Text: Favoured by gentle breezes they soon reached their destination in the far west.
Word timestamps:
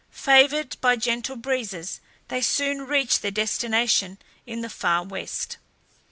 Favoured 0.09 0.77
by 0.81 0.95
gentle 0.95 1.35
breezes 1.35 2.01
they 2.29 2.41
soon 2.41 2.87
reached 2.87 3.21
their 3.21 3.29
destination 3.29 4.17
in 4.47 4.61
the 4.61 4.67
far 4.69 5.03
west. 5.03 5.57